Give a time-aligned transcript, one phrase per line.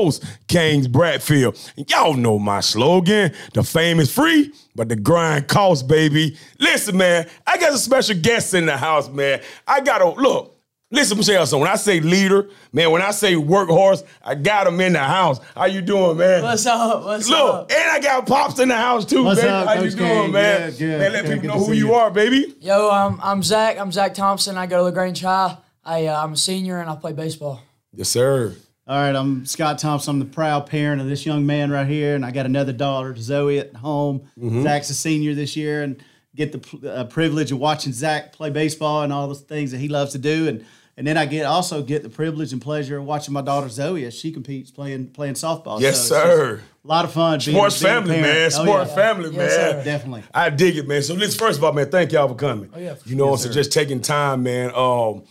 [0.00, 1.58] host, Kings Bradfield.
[1.76, 6.36] And y'all know my slogan: the fame is free, but the grind costs, baby.
[6.58, 9.40] Listen, man, I got a special guest in the house, man.
[9.66, 10.56] I gotta look.
[10.92, 11.46] Listen, Michelle.
[11.46, 14.98] So when I say leader, man, when I say workhorse, I got him in the
[14.98, 15.38] house.
[15.54, 16.42] How you doing, man?
[16.42, 17.04] What's up?
[17.04, 17.38] What's up?
[17.38, 17.70] Look, up?
[17.70, 19.52] and I got pops in the house too, What's baby.
[19.52, 20.32] up, How you doing, King?
[20.32, 20.70] man?
[20.70, 20.98] Good, good.
[20.98, 21.94] Man, let Good, people know who you you.
[21.94, 22.56] are, baby.
[22.60, 23.78] Yo, I'm I'm Zack.
[23.78, 24.56] I'm Zack Thompson.
[24.58, 25.58] I go to LaGrange High.
[25.84, 27.62] I uh, I'm a senior and I play baseball.
[27.94, 28.56] Yes, sir.
[28.90, 30.10] All right, I'm Scott Thompson.
[30.14, 33.14] I'm the proud parent of this young man right here, and I got another daughter,
[33.14, 34.22] Zoe, at home.
[34.36, 34.64] Mm-hmm.
[34.64, 36.02] Zack's a senior this year, and
[36.34, 39.86] get the uh, privilege of watching Zack play baseball and all the things that he
[39.86, 40.64] loves to do, and
[40.96, 44.04] and then I get also get the privilege and pleasure of watching my daughter Zoe
[44.06, 45.80] as she competes playing playing softball.
[45.80, 46.60] Yes, So sir.
[46.84, 47.38] A lot of fun.
[47.38, 48.54] Sports family, parent.
[48.56, 48.68] man.
[48.68, 48.84] Oh, yeah.
[48.86, 49.48] family, Yes, man.
[49.50, 49.84] sir.
[49.84, 50.24] Definitely.
[50.34, 51.04] I dig it, man.
[51.04, 52.70] So listen, first of all, man, thank y'all for coming.
[52.74, 54.72] Oh, yeah, You know, so just taking time, man.
[54.74, 55.22] Um,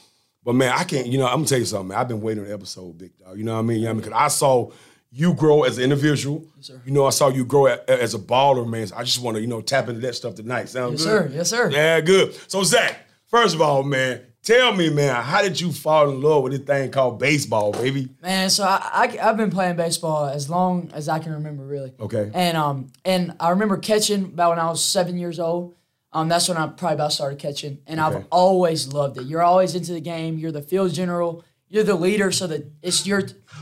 [0.44, 1.98] but man, I can't, you know, I'm gonna tell you something, man.
[1.98, 3.38] I've been waiting on the episode, big dog.
[3.38, 3.78] You know what I mean?
[3.80, 4.02] You know what I mean?
[4.10, 4.72] Because I saw
[5.12, 6.46] you grow as an individual.
[6.58, 8.88] Yes, You know, I saw you grow a- as a baller, man.
[8.88, 10.70] So I just want to, you know, tap into that stuff tonight.
[10.70, 11.08] Sound Yes, good?
[11.08, 11.32] sir.
[11.34, 11.70] Yes, sir.
[11.72, 12.36] Yeah, good.
[12.50, 16.44] So Zack, first of all, man, tell me, man, how did you fall in love
[16.44, 18.10] with this thing called baseball, baby?
[18.22, 21.92] Man, so I, I have been playing baseball as long as I can remember, really.
[22.00, 22.30] Okay.
[22.34, 25.74] And um and I remember catching about when I was seven years old.
[26.12, 28.18] Um, that's when I probably about started catching, and Okay.
[28.18, 29.26] I've always loved it.
[29.26, 30.38] You're always into the game.
[30.40, 31.44] You're the field general.
[31.68, 33.22] You're the leader, so that it's your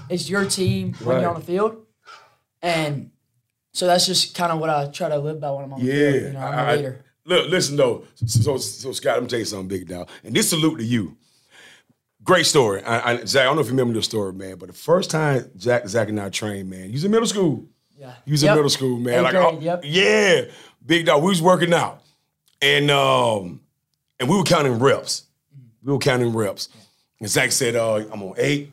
[0.09, 1.75] it's your team when you're on the field,
[2.61, 3.11] and
[3.73, 5.85] so that's just kind of what I try to live by when I'm on the
[5.85, 6.11] Yeah.
[6.11, 6.23] field.
[6.23, 7.05] You know, I'm I- a I- leader.
[7.25, 8.05] look, listen though.
[8.15, 10.07] So, so, so, Scott, let me tell you something, big dog.
[10.23, 11.17] And this salute to you.
[12.23, 12.83] Great story.
[12.83, 15.09] I, I, Zack, I don't know if you remember this story, man, but the first
[15.11, 17.65] time Zack, Zack and I trained, man, you was in middle school.
[17.97, 18.13] Yeah.
[18.25, 18.51] You was Yep.
[18.51, 19.13] in middle school, man.
[19.15, 19.81] Eighth like, grade, oh, yep.
[19.85, 20.41] yeah,
[20.85, 21.23] big dog.
[21.23, 22.01] We was working out,
[22.61, 23.61] and um,
[24.19, 25.23] and we were counting reps.
[25.83, 26.69] We were counting reps,
[27.19, 28.71] and Zack said, "Uh, I'm on eight.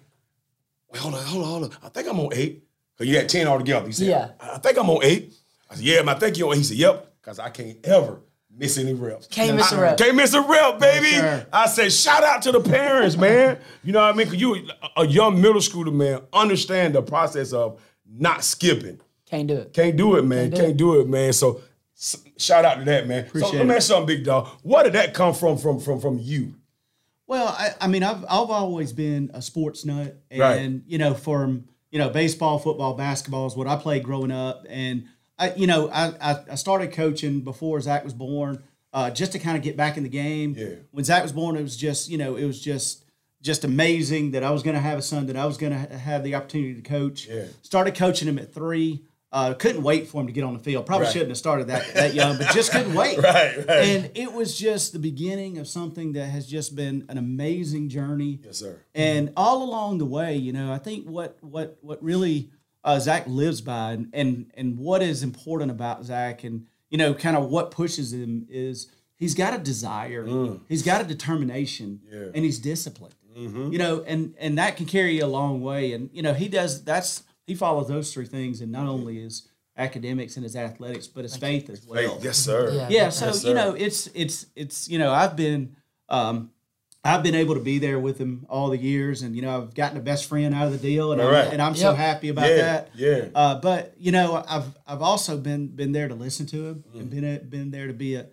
[0.93, 1.71] Wait, hold on, hold on, hold on.
[1.83, 2.63] I think I'm on eight.
[2.97, 3.87] Cause you had ten altogether.
[3.87, 4.29] He said, Yeah.
[4.39, 5.35] I think I'm on eight.
[5.69, 6.57] I said, Yeah, I think you're on.
[6.57, 8.21] He said, Yep, because I can't ever
[8.57, 9.27] miss any reps.
[9.27, 9.99] Can't miss a rep.
[9.99, 11.45] Can't miss a rep, baby.
[11.53, 13.59] I said, shout out to the parents, man.
[13.83, 14.29] You know what I mean?
[14.29, 19.01] Cause you a young middle schooler, man, understand the process of not skipping.
[19.27, 19.73] Can't do it.
[19.73, 20.51] Can't do it, man.
[20.51, 20.77] Can't do Can't it.
[20.77, 21.33] do it, man.
[21.33, 21.63] So
[21.97, 23.25] shout out to that, man.
[23.25, 24.49] so Appreciate let me ask you something, big dog.
[24.63, 26.55] Where did that come from from from from you?
[27.27, 30.83] Well, I, I mean, I've I've always been a sports nut, and Right.
[30.87, 35.05] you know, from you know, baseball, football, basketball is what I played growing up, and
[35.39, 38.63] I, you know, I I, I started coaching before Zack was born,
[38.93, 40.55] uh, just to kind of get back in the game.
[40.59, 40.75] Yeah.
[40.91, 43.05] When Zack was born, it was just you know, it was just
[43.41, 45.97] just amazing that I was going to have a son that I was going to
[45.99, 47.27] have the opportunity to coach.
[47.29, 47.45] Yeah.
[47.63, 49.03] Started coaching him at three.
[49.35, 50.87] Uh, couldn't wait for him to get on the field.
[50.87, 51.13] Probably Right.
[51.13, 53.19] shouldn't have started that that young, but just couldn't wait.
[53.23, 53.69] Right, right.
[53.69, 58.39] And it was just the beginning of something that has just been an amazing journey.
[58.45, 58.77] Yes, sir.
[58.95, 62.51] And all along the way, you know, I think what what what really
[62.85, 67.13] uh, Zack lives by, and, and and what is important about Zack, and you know,
[67.13, 70.25] kind of what pushes him is he's got a desire,
[70.69, 72.13] he's got a determination, Mm.
[72.13, 72.19] Yeah.
[72.21, 72.31] Mm-hmm.
[72.37, 73.15] and he's disciplined.
[73.37, 75.93] You know, and and that can carry you a long way.
[75.93, 76.85] And you know, he does.
[76.85, 81.25] That's he follows those three things, and not only his academics and his athletics, but
[81.25, 82.71] his faith as well Hey, yes, sir.
[82.73, 82.89] Yeah.
[82.91, 85.75] yeah so Yes, you know it's it's it's you know i've been
[86.09, 86.53] um
[87.03, 89.75] i've been able to be there with him all the years and you know i've
[89.75, 91.53] gotten a best friend out of the deal and, All I'm, right.
[91.53, 91.97] and i'm so Yep.
[91.99, 93.25] happy about Yeah, that yeah.
[93.35, 97.01] uh, but you know i've i've also been been there to listen to him Mm.
[97.01, 98.27] and been a, been there to be a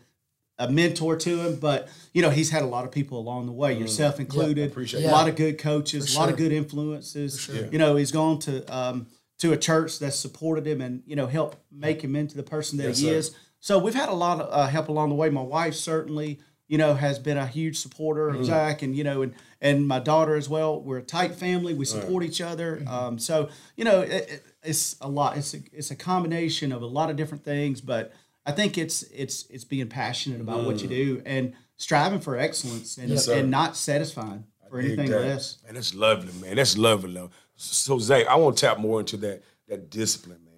[0.67, 3.51] a mentor to him, but you know he's had a lot of people along the
[3.51, 4.67] way, yourself included.
[4.69, 4.71] Mm.
[4.71, 7.39] appreciate a lot of good coaches, a lot of good influences.
[7.39, 7.65] sure.
[7.67, 9.07] You know, he's gone to um,
[9.39, 12.77] to a church that supported him and you know helped make him into the person
[12.77, 13.13] that Yes, he sir.
[13.15, 13.35] is.
[13.59, 15.29] So we've had a lot of uh, help along the way.
[15.29, 18.39] My wife certainly, you know, has been a huge supporter Mm.
[18.39, 20.81] of Zack, and you know, and and my daughter as well.
[20.81, 21.73] We're a tight family.
[21.73, 22.77] We support each other.
[22.77, 22.87] Mm-hmm.
[22.87, 25.37] Um, so you know, it, it- it's a lot.
[25.37, 28.13] It's a, it's a combination of a lot of different things, but
[28.45, 32.97] I think it's it's it's being passionate about what you do and striving for excellence
[32.97, 33.13] and, Mm.
[33.13, 35.57] Yes, and not satisfying for Dig anything less.
[35.65, 36.55] Man, that's lovely, man.
[36.55, 37.31] That's lovely, love.
[37.55, 40.53] So, Zack, I want to tap more into that that discipline, man.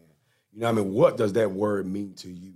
[0.54, 0.94] You know what I mean?
[0.94, 2.54] What does that word mean to you?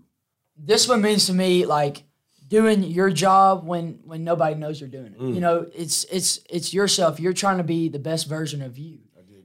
[0.60, 2.04] this one means to me like
[2.48, 5.20] doing your job when when nobody knows you're doing it.
[5.20, 5.36] Mm.
[5.36, 7.20] You know, it's it's it's yourself.
[7.20, 9.00] You're trying to be the best version of you.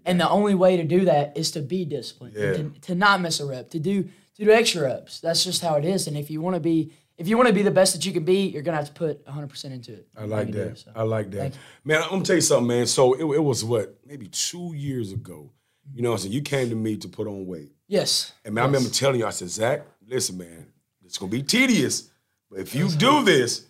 [0.04, 2.52] And the only way to do that is to be disciplined, Yeah.
[2.54, 4.08] to, to not miss a rep, to do
[4.44, 5.20] to do extra reps.
[5.20, 6.06] That's just how it is.
[6.06, 8.12] And if you want to be if you want to be the best that you
[8.12, 10.08] can be, you're gonna have to put 100 percent into it.
[10.16, 10.78] I like You that.
[10.78, 10.90] so.
[10.94, 11.52] I like that.
[11.84, 12.86] Man, I'm gonna tell you something, man.
[12.86, 15.50] So it, it was what, maybe two years ago.
[15.94, 17.72] You know, I so you came to me to put on weight.
[17.86, 18.32] Yes.
[18.44, 20.66] And man, I remember telling you, I said, Zack, listen, man,
[21.04, 22.08] it's gonna be tedious,
[22.50, 23.66] but if you do this,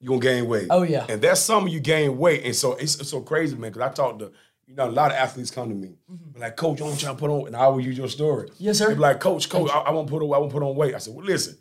[0.00, 0.68] you're gonna gain weight.
[0.70, 1.06] Oh, yeah.
[1.08, 2.44] And that summer you gain weight.
[2.44, 4.32] And so it's, it's so crazy, man, because I talked to
[4.66, 5.94] you know, a lot of athletes come to me,
[6.32, 8.48] be like, Coach, I'm trying to put on, and I will use your story.
[8.48, 8.64] Mm-hmm.
[8.64, 8.88] Yes, sir.
[8.88, 10.94] They be like, Coach, Coach, I, I won't put on, I won't put on weight.
[10.94, 11.56] I said, Well, listen,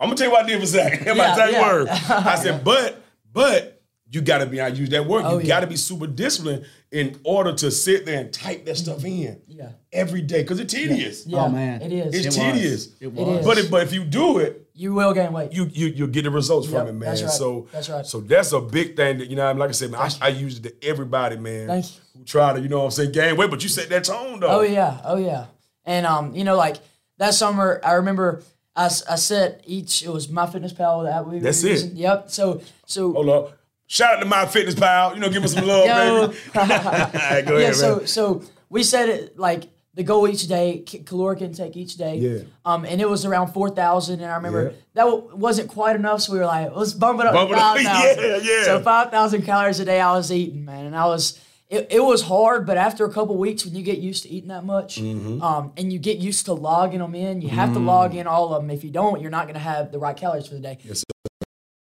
[0.00, 1.00] I'm gonna tell you what I did for Zack.
[1.04, 1.72] That's my Yeah, exact yeah.
[1.72, 1.88] word.
[1.88, 3.02] I said, but,
[3.32, 5.46] but you gotta be, I use that word, Oh, you yeah.
[5.54, 9.70] gotta be super disciplined in order to sit there and type that stuff in Yeah.
[9.92, 10.44] every day.
[10.44, 11.26] Cause it's tedious.
[11.26, 11.80] Yeah, Oh, man.
[11.80, 12.26] it is.
[12.26, 12.86] It's It tedious.
[13.00, 13.46] It It was.
[13.46, 15.52] But if, but if you do it, you will gain weight.
[15.52, 17.00] you you you get the results from it, man.
[17.00, 17.30] that's right.
[17.30, 18.06] So That's right.
[18.06, 19.46] So that's a big thing that you know.
[19.46, 19.58] I mean?
[19.60, 21.66] Like I said, man, I, I use it to everybody, man.
[21.68, 22.00] Thank you.
[22.18, 24.40] Who try to you know what I'm saying gain weight, but you set that tone
[24.40, 24.48] though.
[24.48, 25.46] Oh yeah, oh yeah.
[25.84, 26.76] And um, you know, like
[27.18, 28.42] that summer, I remember
[28.74, 30.02] I, I set each.
[30.02, 31.38] It was MyFitnessPal that we.
[31.38, 31.92] That's it.
[31.92, 32.30] Yep.
[32.30, 33.58] So so Hold up.
[33.86, 35.14] Shout out to MyFitnessPal.
[35.14, 35.84] You know, give us some love,
[36.32, 36.38] baby.
[36.58, 37.64] All right, go yeah.
[37.64, 38.06] ahead, So man.
[38.06, 39.64] so we set it like
[39.94, 42.16] the goal each day, caloric intake each day.
[42.16, 42.38] Yeah.
[42.64, 44.76] Um, and it was around four thousand, and I remember Yeah.
[44.94, 47.56] that w- wasn't quite enough, so we were like, let's bump it up Bump to
[47.56, 47.76] it up.
[47.76, 48.24] five thousand.
[48.24, 48.64] Yeah, yeah.
[48.64, 51.38] So five thousand calories a day I was eating, man, and I was.
[51.68, 54.50] It, it was hard, but after a couple weeks, when you get used to eating
[54.50, 55.40] that much, Mm-hmm.
[55.42, 57.86] um, and you get used to logging them in, you have to Mm.
[57.86, 58.70] log in all of them.
[58.70, 60.76] If you don't, you're not going to have the right calories for the day.
[60.84, 61.02] Yes,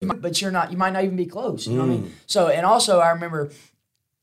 [0.02, 0.72] But you're not.
[0.72, 1.66] You might not even be close.
[1.66, 2.02] You know what I Mm.
[2.02, 2.12] mean?
[2.26, 3.50] So, and also, I remember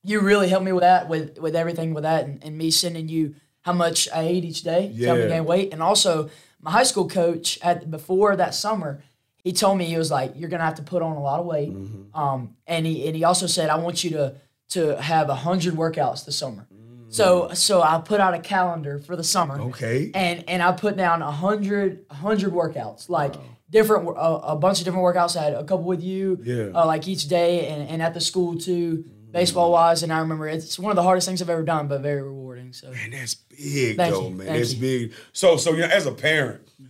[0.03, 3.07] you really helped me with that, with with everything with that, and, and me sending
[3.09, 6.29] you how much I ate each day, to help me gain weight, and also
[6.61, 9.01] my high school coach at before that summer,
[9.43, 11.45] he told me he was like, "You're gonna have to put on a lot of
[11.45, 12.19] weight," Mm-hmm.
[12.19, 14.35] um, and he and he also said, "I want you to
[14.69, 17.13] to have a hundred workouts this summer." Mm.
[17.13, 20.11] So so I put out a calendar for the summer, Okay.
[20.13, 23.35] and and I put down a hundred a hundred workouts, like
[23.69, 25.37] different wor- a, bunch of different workouts.
[25.39, 26.71] I had a couple with you, Yeah.
[26.73, 30.01] uh, like each day, and, and at the school too, baseball wise.
[30.01, 32.48] And I remember it's one of the hardest things I've ever done, but very rewarding.
[32.73, 34.35] So Man, that's big Thank though, you.
[34.35, 34.47] man.
[34.47, 34.79] Thank that's you.
[34.79, 35.13] big.
[35.33, 36.85] So, so you know, as a parent, you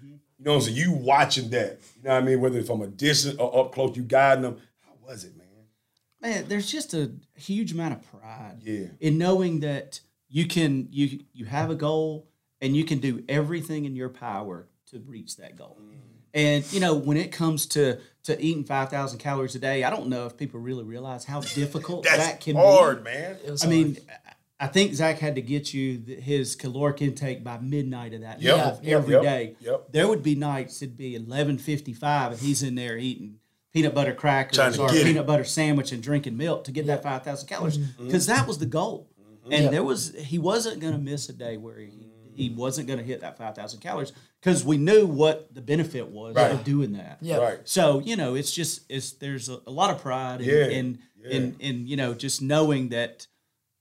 [0.46, 2.40] know, what I'm saying you watching that, you know what I mean?
[2.42, 4.58] Whether it's from a distance or up close, you guiding them.
[4.86, 5.46] How was it, man?
[6.22, 8.88] man, there's just a huge amount of pride Yeah.
[9.00, 10.00] in knowing that
[10.30, 12.28] you can you you have a goal
[12.62, 15.78] and you can do everything in your power to reach that goal.
[15.82, 15.96] Mm.
[16.34, 19.90] And you know, when it comes to to eating five thousand calories a day, I
[19.90, 23.10] don't know if people really realize how difficult That's that can hard, be.
[23.12, 23.38] man.
[23.46, 23.98] it was I mean,
[24.62, 28.42] I think Zack had to get you th- his caloric intake by midnight of that
[28.42, 28.58] Yep.
[28.58, 28.96] night of Yeah.
[28.98, 29.24] every Yep.
[29.24, 29.56] day.
[29.62, 29.92] Yep.
[29.94, 33.36] There would be nights it'd be eleven fifty five, and he's in there eating
[33.72, 35.06] peanut butter crackers or a get it.
[35.06, 37.92] peanut butter sandwich and drinking milk to get that five thousand calories mm-hmm.
[37.92, 38.06] mm-hmm.
[38.08, 39.08] because that was the goal.
[39.22, 39.54] Mm-hmm.
[39.54, 39.72] And Yep.
[39.72, 43.06] there was he wasn't going to miss a day where he, he wasn't going to
[43.06, 44.12] hit that five thousand calories
[44.42, 46.52] because we knew what the benefit was Right.
[46.52, 47.20] of doing that.
[47.22, 47.38] Yeah.
[47.38, 47.60] Right.
[47.64, 51.00] So you know, it's just it's there's a, a lot of pride in, Yeah, in,
[51.24, 51.30] yeah.
[51.32, 53.28] in in you know just knowing that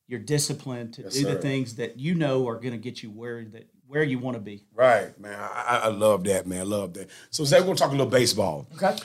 [0.08, 1.34] you're disciplined to Yes, do sir.
[1.34, 4.34] the things that you know are going to get you where that where you want
[4.37, 4.64] to be.
[4.75, 5.38] Right, man.
[5.38, 6.60] I, I- love that, man.
[6.60, 7.08] I love that.
[7.31, 8.66] So, Zack, we're gonna talk a little baseball.
[8.75, 8.96] okay.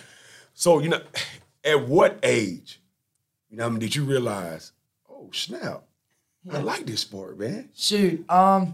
[0.53, 1.01] So, you know,
[1.63, 2.81] at what age,
[3.49, 4.71] you know, I mean, did you realize,
[5.09, 5.83] oh snap,
[6.51, 7.69] I like this sport, man.
[7.75, 8.73] Shoot, um,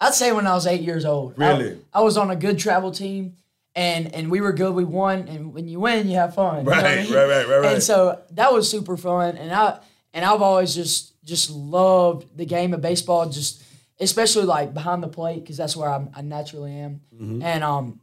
[0.00, 1.38] I'd say when I was eight years old.
[1.38, 1.78] Really?
[1.94, 3.36] I, I was on a good travel team,
[3.74, 4.74] and and we were good.
[4.74, 6.64] We won, and when you win, you have fun.
[6.66, 7.12] you know I mean?
[7.14, 7.72] right, right, right, right.
[7.74, 9.78] And so that was super fun, and I
[10.12, 13.62] and I've always just just loved the game of baseball, just
[14.00, 17.42] especially like behind the plate because that's where I'm, I naturally am, Mm-hmm.
[17.42, 18.00] and um,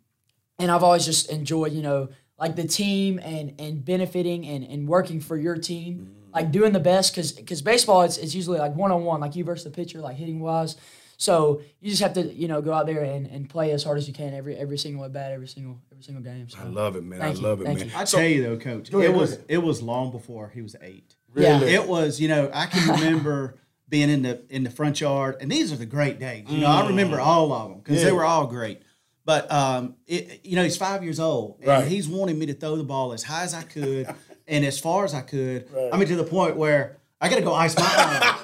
[0.59, 4.87] and I've always just enjoyed you know like the team and and benefiting and and
[4.87, 5.93] working for your team.
[5.99, 6.19] Mm-hmm.
[6.35, 9.35] Like doing the best, because because baseball it's, it's usually like one on one, like
[9.35, 10.75] you versus the pitcher, like hitting wise.
[11.15, 13.99] So you just have to you know go out there and, and play as hard
[13.99, 16.49] as you can every every single at bat, every single every single game.
[16.49, 17.19] So I love it, man.
[17.19, 17.89] Thank I you, love it, thank man.
[17.89, 17.93] you.
[17.95, 21.15] I tell you though, Coach, it was it was long before he was eight.
[21.35, 21.61] Yeah.
[21.61, 23.55] It was, you know, I can remember
[23.89, 26.45] being in the in the front yard, and these are the great days.
[26.49, 28.05] You know, I remember all of them because Yeah.
[28.05, 28.81] they were all great.
[29.25, 31.87] But um, it, you know, he's five years old, and Right.
[31.87, 34.13] he's wanting me to throw the ball as high as I could
[34.47, 35.71] and as far as I could.
[35.71, 35.89] Right.
[35.93, 37.85] I mean, to the point where I got to go ice my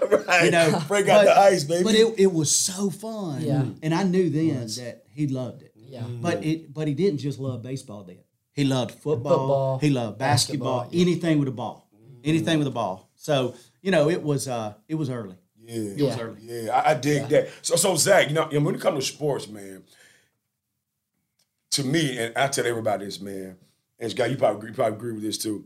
[0.01, 0.23] arm.
[0.27, 0.45] right.
[0.45, 1.83] You know, break out but- the ice, baby.
[1.83, 3.41] But it, it was so fun.
[3.41, 3.65] Yeah.
[3.83, 5.73] And I knew then that he loved it.
[5.75, 6.03] Yeah.
[6.03, 8.19] But it but he didn't just love baseball then.
[8.53, 9.37] He loved football.
[9.37, 11.01] Football, he loved basketball, basketball, yeah.
[11.01, 11.88] anything with a ball.
[12.23, 13.09] Anything with a ball.
[13.15, 15.35] So, you know, it was uh it was early.
[15.61, 16.21] yeah, It was Yeah.
[16.23, 16.37] early.
[16.41, 17.49] yeah, I, I dig that.
[17.61, 19.83] So, so Zack, you know, when it comes to sports, man,
[21.71, 23.57] to me, and I tell everybody this, man,
[23.99, 25.65] and Scott, you probably agree, you probably agree with this too.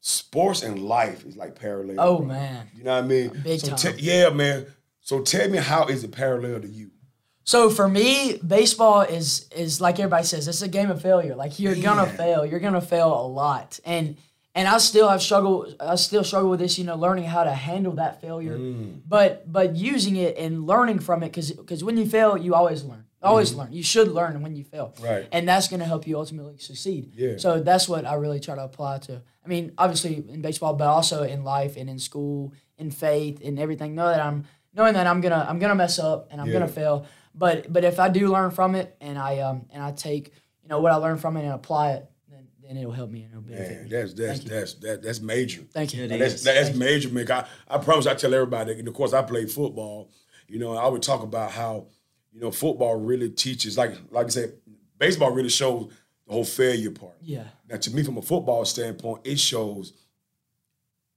[0.00, 1.96] Sports and life is like parallel.
[1.98, 2.26] Oh bro.
[2.26, 2.66] man.
[2.74, 3.28] you know what I mean?
[3.44, 3.96] Big so time.
[3.96, 4.66] te- yeah, man.
[5.00, 6.90] So tell me, how is it parallel to you?
[7.44, 11.34] So for me, baseball is is like everybody says, it's a game of failure.
[11.34, 12.46] Like you're gonna fail.
[12.46, 13.78] You're gonna fail a lot.
[13.84, 14.16] And
[14.54, 17.52] and I still have struggled I still struggle with this, you know, learning how to
[17.52, 18.56] handle that failure.
[18.58, 19.00] Mm.
[19.06, 22.84] But but using it and learning from it cuz cuz when you fail, you always
[22.84, 23.04] learn.
[23.22, 23.70] Always learn.
[23.70, 24.94] You should learn when you fail.
[24.98, 25.28] Right.
[25.30, 27.12] And that's going to help you ultimately succeed.
[27.14, 27.36] Yeah.
[27.36, 29.20] So that's what I really try to apply to.
[29.44, 33.58] I mean, obviously in baseball, but also in life and in school in faith and
[33.58, 33.94] everything.
[33.94, 36.54] Know that I'm knowing that I'm gonna I'm gonna mess up and I'm Yeah.
[36.54, 37.04] gonna fail.
[37.34, 40.68] But but if I do learn from it and I um and I take you
[40.70, 42.09] know what I learned from it and apply it,
[42.76, 44.48] then it'll help me and it'll benefit Man, that's that's you.
[44.48, 45.62] that's that, that's major.
[45.72, 46.04] Thank you.
[46.04, 46.20] It Now, is.
[46.20, 46.80] that's that's Thank you.
[46.80, 47.30] major, man.
[47.30, 50.10] I, I promise I tell everybody, and of course I played football.
[50.48, 51.86] You know, I would talk about how,
[52.32, 54.52] you know, football really teaches, like like I said,
[54.98, 55.92] baseball really shows
[56.26, 57.14] the whole failure part.
[57.22, 57.44] Yeah.
[57.68, 59.92] Now, to me, from a football standpoint, it shows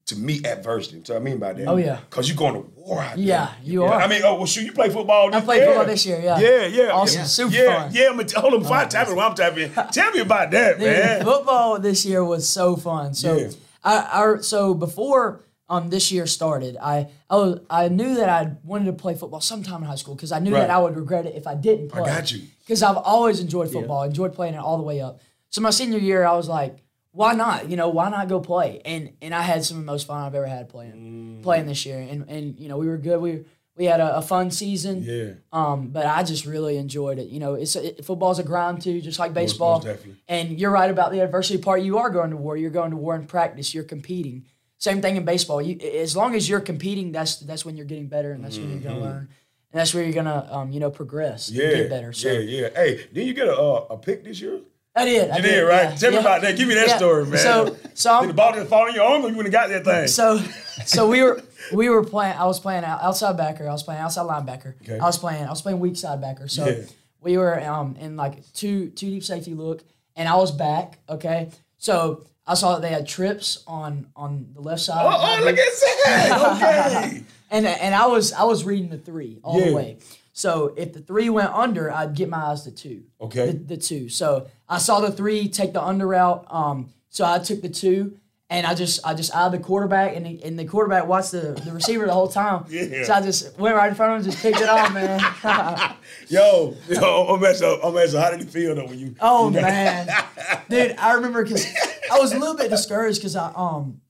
[0.08, 1.02] to meet adversity.
[1.06, 1.66] So I mean by that.
[1.66, 2.00] Oh, yeah.
[2.10, 3.26] Because you're going to war out there.
[3.26, 4.02] Yeah, you are.
[4.02, 5.28] I mean, oh well, shoot, you play football.
[5.34, 5.66] I this played year.
[5.68, 6.40] football this year, yeah.
[6.40, 7.26] Yeah, yeah, Awesome, yeah.
[7.26, 7.92] super yeah, fun.
[7.94, 10.52] Yeah, but hold on, before I tap in, while I'm tapping, in, tell me about
[10.52, 11.24] that, Dude, man.
[11.24, 13.14] football this year was so fun.
[13.14, 13.50] So, Yeah.
[13.84, 18.52] I, I so before um this year started, I I, was, I knew that I
[18.66, 20.60] wanted to play football sometime in high school because I knew Right.
[20.62, 22.02] that I would regret it if I didn't play.
[22.02, 22.42] I got you.
[22.66, 25.22] Because I've always enjoyed football, enjoyed playing it all the way up.
[25.50, 26.78] So my senior year, I was like,
[27.14, 27.70] why not?
[27.70, 28.82] You know, why not go play?
[28.84, 30.94] And and I had some of the most fun I've ever had playing
[31.40, 31.44] Mm.
[31.44, 32.00] playing this year.
[32.00, 33.22] And and you know, we were good.
[33.22, 35.02] We we had a, a fun season.
[35.04, 35.34] Yeah.
[35.52, 37.28] Um, but I just really enjoyed it.
[37.30, 39.76] You know, it's it, football's a grind too, just like baseball.
[39.78, 40.22] most definitely.
[40.28, 41.82] And you're right about the adversity part.
[41.82, 42.58] You are going to war.
[42.58, 43.74] You're going to war in practice.
[43.74, 44.46] You're competing.
[44.78, 45.62] Same thing in baseball.
[45.62, 48.70] You, as long as you're competing, that's that's when you're getting better, and that's when
[48.70, 49.30] you're going to learn,
[49.72, 51.70] and that's where you're going to um, you know progress, and Mm-hmm.
[51.72, 52.12] Yeah, get better.
[52.14, 52.70] So yeah, yeah.
[52.76, 54.60] Hey, didn't you get a uh, a pick this year?
[54.96, 55.30] I did.
[55.32, 55.98] I You did, right?
[55.98, 56.56] Tell me about that.
[56.56, 56.98] Give me that Yeah.
[56.98, 57.40] story, man.
[57.40, 59.70] So so Did the ball just fall in your arm, or you wouldn't have got
[59.70, 60.08] that thing?
[60.08, 60.40] so
[60.86, 61.42] so we were
[61.74, 62.38] we were playing.
[62.38, 63.68] I was playing outside backer.
[63.68, 64.76] I was playing outside linebacker.
[64.82, 65.00] Okay.
[65.00, 65.46] I was playing.
[65.46, 66.48] I was playing weak side backer.
[66.48, 66.84] So Yeah.
[67.22, 69.84] we were um in like two two deep safety look,
[70.16, 71.00] and I was back.
[71.10, 75.04] Okay, so I saw that they had trips on on the left side.
[75.06, 75.10] oh,
[75.40, 75.74] oh, look at
[76.06, 77.08] that.
[77.14, 77.24] Okay.
[77.50, 79.68] and and I was I was reading the three all Yeah.
[79.70, 79.98] the way.
[80.36, 83.04] So if the three went under, I'd get my eyes to two.
[83.22, 83.52] Okay.
[83.52, 84.10] The, the two.
[84.10, 86.48] So I saw the three take the under route.
[86.50, 88.18] Um, so I took the two,
[88.50, 91.54] and I just I just eyed the quarterback, and the, and the quarterback watched the,
[91.64, 92.66] the receiver the whole time.
[92.70, 93.04] Yeah.
[93.04, 95.96] So I just went right in front of him, and just picked it off, man.
[96.28, 99.16] Yo, yo, I'm asking, I'm asking, how did it feel though when you?
[99.20, 100.08] oh you man,
[100.70, 101.68] dude, I remember because
[102.12, 104.02] I was a little bit discouraged because I um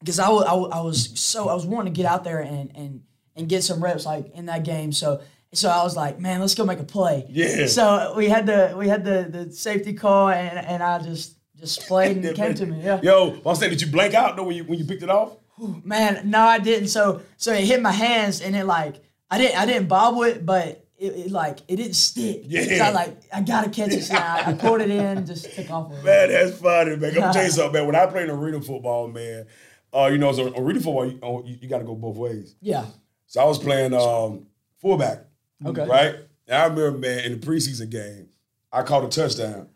[0.00, 3.02] because I I, I was so I was wanting to get out there and and
[3.36, 4.90] and get some reps like in that game.
[4.92, 5.20] So
[5.52, 7.26] so I was like, man, let's go make a play.
[7.28, 7.66] Yeah.
[7.66, 11.86] So we had the we had the the safety call and and I just just
[11.88, 12.82] played and it came to me.
[12.82, 13.00] Yeah.
[13.02, 15.36] Yo, I'm saying, did you blank out though when you when you picked it off?
[15.84, 16.88] Man, no, I didn't.
[16.88, 18.96] So so it hit my hands and it like
[19.30, 20.84] I didn't I didn't bobble it, but.
[21.00, 22.40] It, it like it didn't stick.
[22.46, 22.64] Yeah.
[22.64, 24.02] So I like I gotta catch it.
[24.02, 25.90] So I, I pulled it in, just took off.
[25.90, 26.04] with it.
[26.04, 27.10] Man, that's funny, man.
[27.10, 27.86] I'm gonna tell you something, man.
[27.86, 29.46] When I played arena football, man,
[29.94, 32.56] uh, you know, so arena football, you, you, you got to go both ways.
[32.60, 32.84] Yeah.
[33.26, 34.46] So I was playing um,
[34.80, 35.24] fullback,
[35.64, 35.86] Okay.
[35.86, 36.14] right?
[36.46, 38.28] And I remember, man, in the preseason game,
[38.72, 39.68] I caught a touchdown.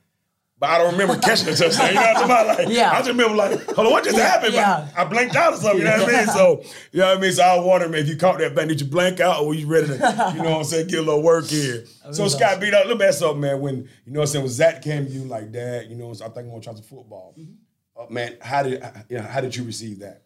[0.58, 1.88] But I don't remember catching the touchdown.
[1.88, 2.58] You know what I'm talking about?
[2.58, 2.92] Like, Yeah.
[2.92, 4.54] I just remember like, hold on, what just happened?
[4.54, 4.88] Yeah.
[4.96, 5.78] I blanked out or something.
[5.78, 6.26] You know what I mean?
[6.28, 6.62] So,
[6.92, 7.32] you know what I mean?
[7.32, 9.48] So I was wondering, man, if you caught that thing, did you blank out or
[9.48, 11.84] were you ready to, you know what I'm saying, get a little work here?
[12.12, 12.86] So Scott beat up.
[12.86, 13.60] Look at something, man.
[13.60, 16.10] When you know what I'm saying, when Zack came to you like that, you know,
[16.10, 17.34] I think I'm gonna try some football.
[17.38, 17.52] Mm-hmm.
[17.96, 20.22] Uh, man, how did you know, how did you receive that?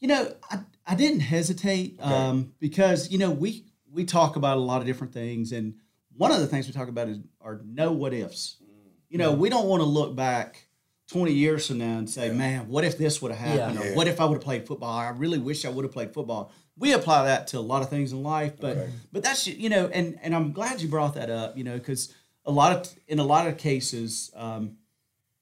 [0.00, 4.60] You know, I, I didn't hesitate um, because you know we we talk about a
[4.60, 5.74] lot of different things, and
[6.16, 8.56] one of the things we talk about is are no what ifs.
[9.08, 10.66] You know, we don't want to look back
[11.08, 13.92] twenty years from now and say, "Man, what if this would have happened?" Yeah.
[13.92, 16.12] Or "What if I would have played football?" I really wish I would have played
[16.12, 16.52] football.
[16.76, 18.76] We apply that to a lot of things in life, but
[19.12, 21.56] but that's you know, and and I'm glad you brought that up.
[21.56, 22.14] You know, because
[22.44, 24.76] a lot of in a lot of cases, um,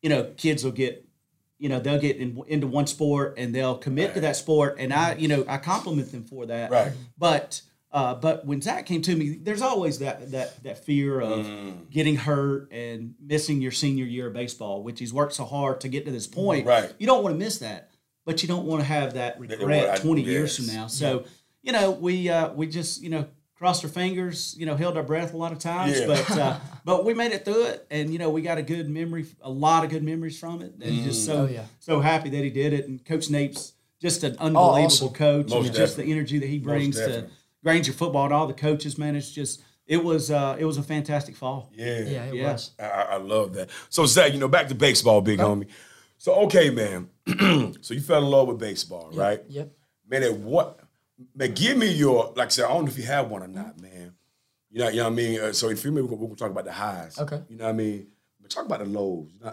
[0.03, 1.07] you know, kids will get
[1.59, 4.93] you know they'll get in, into one sport and they'll commit to that sport and
[4.93, 6.93] i you know i compliment them for that Right.
[7.17, 7.63] but
[7.97, 11.91] uh, but when zack came to me there's always that that that fear of Mm.
[11.91, 15.89] getting hurt and missing your senior year of baseball which he's worked so hard to
[15.89, 16.93] get to this point Right.
[16.99, 17.91] you don't want to miss that
[18.27, 20.67] but you don't want to have that regret I- 20 years yes.
[20.69, 21.25] from now so
[21.63, 23.25] you know we uh, we just you know
[23.59, 26.07] crossed our fingers you know held our breath a lot of times Yeah.
[26.07, 28.89] but uh, but we made it through it and you know we got a good
[28.91, 31.65] memory a lot of good memories from it and just so Oh, yeah.
[31.81, 33.73] so happy that he did it and coach nape's
[34.03, 35.09] just an unbelievable awesome.
[35.15, 37.31] coach Most and just the energy that he brings to definitely.
[37.67, 40.85] Granger football and all the coaches man it's just it was uh it was a
[40.85, 42.53] fantastic fall Yeah, Yeah, it Yeah.
[42.53, 42.71] was.
[42.79, 43.71] I, I I love that.
[43.89, 45.67] So Zack, you know, back to baseball, big homie.
[46.17, 47.09] So okay, man.
[47.81, 49.41] so you fell in love with baseball, right?
[49.49, 49.73] Yep.
[50.09, 50.79] Man, at what?
[51.35, 52.67] Man, give me your like I said.
[52.67, 54.15] I don't know if you have one or not, man.
[54.71, 55.41] You know, you know what I mean.
[55.41, 57.19] Uh, so if you maybe we're gonna talk about the highs.
[57.19, 57.43] Okay.
[57.49, 58.07] You know what I mean.
[58.41, 59.33] But talk about the lows.
[59.33, 59.49] You know,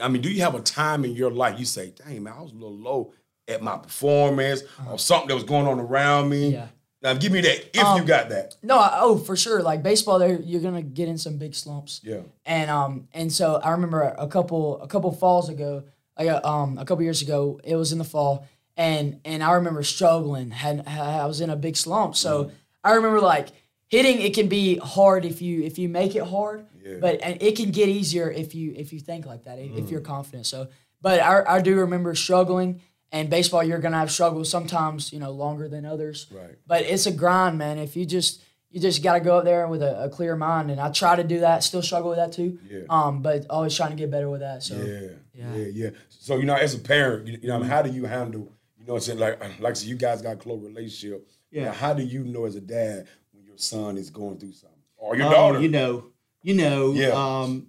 [0.00, 2.32] I I mean, do you have a time in your life you say, "Dang, man,
[2.38, 3.12] I was a little low
[3.46, 6.56] at my performance or something that was going on around me"?
[6.56, 6.64] Uh-huh.
[6.64, 6.68] Yeah.
[7.00, 8.56] Now give me that if you got that.
[8.62, 9.62] No, I, oh for sure.
[9.62, 12.00] Like baseball, there you're gonna get in some big slumps.
[12.02, 12.22] Yeah.
[12.44, 15.84] And um and so I remember a couple a couple falls ago,
[16.18, 19.52] like uh, um a couple years ago, it was in the fall, and and I
[19.52, 20.50] remember struggling.
[20.50, 22.50] Had I was in a big slump, so
[22.82, 23.48] I remember like
[23.86, 24.20] hitting.
[24.20, 26.96] It can be hard if you if you make it hard, yeah.
[27.00, 29.60] but and it can get easier if you if you think like that.
[29.60, 30.46] If you're confident.
[30.46, 30.66] So,
[31.00, 32.80] but I I do remember struggling.
[33.10, 36.26] And baseball, you're gonna have struggles sometimes, you know, longer than others.
[36.30, 36.56] Right.
[36.66, 37.78] But it's a grind, man.
[37.78, 40.70] If you just you just got to go up there with a, a clear mind,
[40.70, 41.64] and I try to do that.
[41.64, 42.58] Still struggle with that too.
[42.68, 42.80] Yeah.
[42.90, 44.62] Um, but always trying to get better with that.
[44.62, 45.54] So Yeah, Yeah.
[45.56, 45.90] yeah, yeah.
[46.10, 48.52] So you know, as a parent, you, you know, I mean, how do you handle?
[48.78, 51.26] You know, what I'm saying like, like I said, you guys got a close relationship.
[51.50, 51.72] You know, Yeah.
[51.72, 55.16] how do you know as a dad when your son is going through something or
[55.16, 55.60] your Oh, daughter?
[55.62, 56.04] you know,
[56.42, 57.12] you know, Yeah.
[57.14, 57.68] um,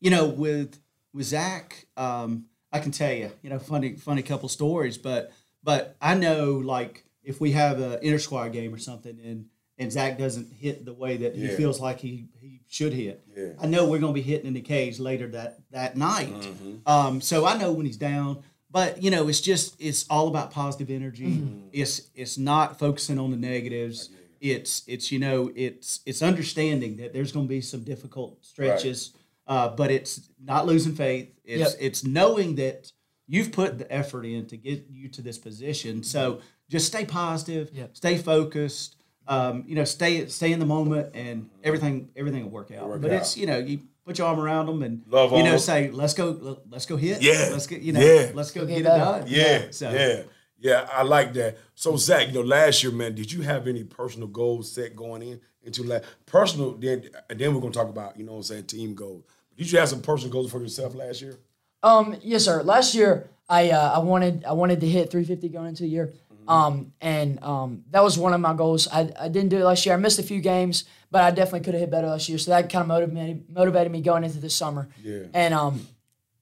[0.00, 0.78] you know, with
[1.12, 5.96] with Zack, um, I can tell you, you know, funny funny couple stories, but but
[6.00, 9.46] I know like if we have an inter squad game or something and
[9.78, 13.24] and Zack doesn't hit the way that he feels like he, he should hit.
[13.34, 13.52] Yeah.
[13.58, 16.34] I know we're gonna be hitting in the cage later that that night.
[16.34, 16.76] Mm-hmm.
[16.86, 18.42] Um, so I know when he's down.
[18.70, 21.26] But you know, it's just it's all about positive energy.
[21.26, 21.68] Mm-hmm.
[21.72, 24.10] It's it's not focusing on the negatives.
[24.40, 29.12] It's it's you know it's it's understanding that there's going to be some difficult stretches,
[29.50, 31.28] uh, but it's not losing faith.
[31.44, 31.78] It's Yep.
[31.80, 32.90] it's knowing that
[33.26, 36.02] you've put the effort in to get you to this position.
[36.02, 37.96] So just stay positive, Yep.
[37.96, 38.96] stay focused.
[39.28, 42.88] Um, you know, stay stay in the moment, and everything everything will work out.
[42.88, 43.18] Work but out.
[43.18, 45.58] it's you know you put your arm around them and Love you know know 'em.
[45.58, 47.50] say let's go let's go hit Yeah.
[47.52, 48.30] let's get you know Yeah.
[48.34, 50.22] let's go Get get it done Yeah, So- yeah,
[50.58, 50.88] yeah.
[50.92, 51.58] I like that.
[51.74, 55.22] So Zack, you know, last year, man, did you have any personal goals set going
[55.22, 56.72] in into last personal?
[56.72, 59.24] Then, then we're gonna talk about you know what I'm saying team goals.
[59.60, 61.38] Did you have some personal goals for yourself last year?
[61.82, 62.62] Um, yes, sir.
[62.62, 66.14] Last year, I uh, I wanted I wanted to hit 350 going into the year.
[66.48, 68.88] Um, and um, that was one of my goals.
[68.88, 69.94] I, I didn't do it last year.
[69.94, 72.38] I missed a few games, but I definitely could have hit better last year.
[72.38, 74.88] So that kind of motivated motivated me going into this summer.
[75.04, 75.24] Yeah.
[75.34, 75.86] And um,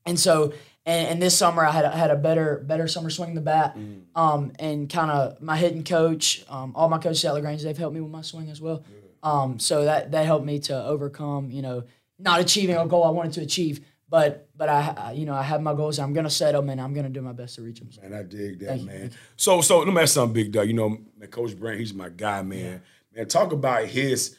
[0.06, 0.52] and so
[0.86, 3.76] and, and this summer I had a, had a better better summer swing the bat.
[4.14, 7.96] Um, and kind of my hitting coach, um, all my coaches at LaGrange, they've helped
[7.96, 8.84] me with my swing as well.
[9.24, 11.82] Um, so that that helped me to overcome, you know,
[12.18, 15.42] not achieving a goal I wanted to achieve, but but I, I you know I
[15.42, 15.98] have my goals.
[15.98, 17.90] And I'm gonna set them and I'm gonna do my best to reach them.
[18.02, 19.10] Man, I dig that, Thank you, man.
[19.36, 20.66] So, so let me ask something, Big Dog.
[20.66, 22.82] You know, man, Coach Branch, he's my guy, man.
[23.14, 24.36] Man, talk about his,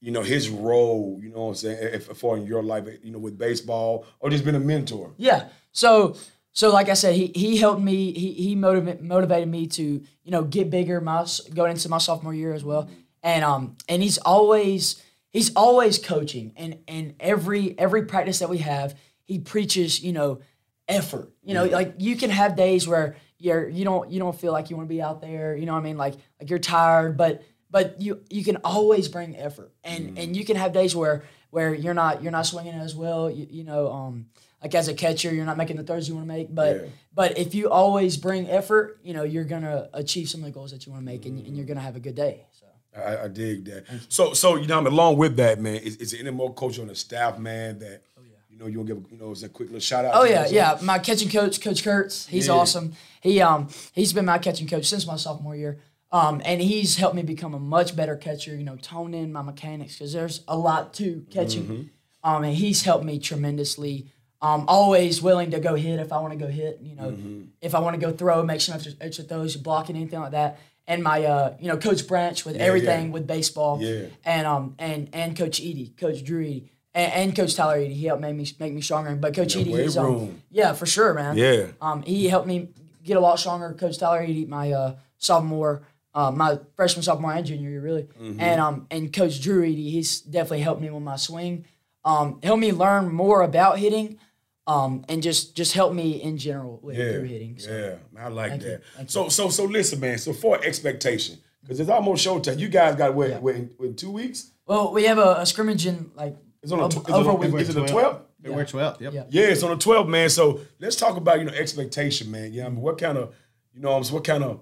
[0.00, 1.18] you know, his role.
[1.22, 1.78] You know what I'm saying?
[1.94, 5.12] If, for in your life, you know, with baseball, or just been a mentor.
[5.16, 5.48] Yeah.
[5.72, 6.16] So
[6.52, 8.12] so like I said, he he helped me.
[8.12, 12.34] He he motivated motivated me to you know get bigger my going into my sophomore
[12.34, 12.90] year as well.
[13.22, 18.58] And um and he's always he's always coaching and and every every practice that we
[18.58, 20.40] have he preaches you know
[20.88, 21.32] effort.
[21.42, 24.70] You know like you can have days where you're you don't you don't feel like
[24.70, 25.56] you want to be out there.
[25.56, 29.08] You know what I mean like like you're tired, but but you you can always
[29.08, 32.74] bring effort and and you can have days where where you're not you're not swinging
[32.74, 34.26] as well you, you know um
[34.62, 36.88] like as a catcher you're not making the throws you want to make but Yeah.
[37.14, 40.70] but if you always bring effort you know you're gonna achieve some of the goals
[40.72, 42.66] that you want to make and, and you're gonna have a good day so
[42.96, 43.84] I, I dig that.
[44.08, 46.52] So, so you know, I mean, along with that, man, is, is there any more
[46.52, 48.02] coach on the staff, man, that
[48.50, 50.12] you know you want to give, you know, a quick little shout out?
[50.14, 50.78] Oh yeah, yeah.
[50.82, 52.52] My catching coach, Coach Kurtz, he's Yeah.
[52.54, 52.92] awesome.
[53.22, 55.78] He um he's been my catching coach since my sophomore year.
[56.10, 58.54] Um, and he's helped me become a much better catcher.
[58.54, 61.62] You know, tone in my mechanics because there's a lot to catching.
[61.62, 61.82] Mm-hmm.
[62.24, 64.08] Um, and he's helped me tremendously.
[64.42, 66.80] Um, always willing to go hit if I want to go hit.
[66.82, 67.42] You know, Mm-hmm.
[67.62, 70.58] if I want to go throw, make some extra, extra throws, blocking anything like that.
[70.86, 73.12] And my uh, you know, Coach Branch with everything yeah.
[73.12, 73.80] with baseball.
[73.80, 74.06] Yeah.
[74.24, 76.68] And um and and Coach Edie, Coach Drew Edie.
[76.94, 79.14] And, and Coach Tyler Edie, he helped make me make me stronger.
[79.14, 81.36] But Coach Yeah, Edie, he's um, yeah, for sure, man.
[81.38, 81.68] Yeah.
[81.80, 82.68] Um, he helped me
[83.02, 83.72] get a lot stronger.
[83.72, 88.02] Coach Tyler, he my uh, sophomore, uh, my freshman, sophomore, and junior year, really.
[88.02, 88.40] Mm-hmm.
[88.40, 91.64] And um, and Coach Drew Eady, he's definitely helped me with my swing.
[92.04, 94.18] Um, helped me learn more about hitting,
[94.66, 97.58] um, and just just help me in general with Yeah, through hitting.
[97.58, 97.98] So.
[98.14, 98.82] yeah, I like Thank that.
[98.96, 99.12] thank you.
[99.12, 100.18] So, so, so, listen, man.
[100.18, 102.58] So, for expectation, because it's almost showtime.
[102.58, 103.28] You guys got what?
[103.30, 103.38] Yeah.
[103.38, 104.50] what, in, in two weeks?
[104.66, 107.10] Well, we have a, a scrimmage in like It's on a o- tw- is it
[107.12, 107.60] over a on- week.
[107.62, 108.20] is it the 12th?
[108.42, 109.00] February 12th.
[109.00, 109.12] Yep.
[109.12, 109.24] Yeah.
[109.30, 110.28] Yeah, it's on the 12th, man.
[110.28, 112.52] So let's talk about you know expectation, man.
[112.52, 113.34] Yeah, I mean, what kind of,
[113.74, 114.60] you know, what kind of,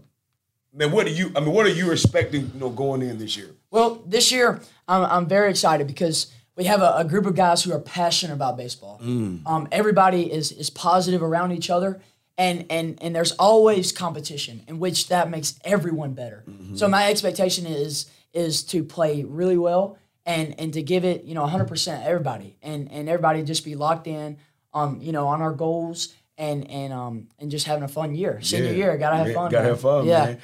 [0.75, 1.33] man, what are you?
[1.37, 2.51] I mean, what are you expecting?
[2.55, 3.51] You know, going in this year?
[3.71, 7.63] Well, this year I'm, I'm very excited because we have a, a group of guys
[7.63, 8.99] who are passionate about baseball.
[9.03, 12.03] Um, everybody is is positive around each other,
[12.37, 16.45] and and and there's always competition in which that makes everyone better.
[16.75, 19.97] So my expectation is is to play really well
[20.27, 23.75] and and to give it you know 100 percent everybody and and everybody just be
[23.75, 24.37] locked in
[24.75, 28.39] um you know on our goals and and um and just having a fun year
[28.43, 28.77] senior Yeah.
[28.77, 29.71] year gotta have fun Gotta man.
[29.73, 30.39] have fun, yeah man.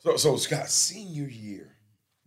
[0.00, 1.76] So, so Scott, senior year.